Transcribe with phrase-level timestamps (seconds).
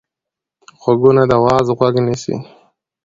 [0.81, 2.35] غوږونه د وعظ غوږ نیسي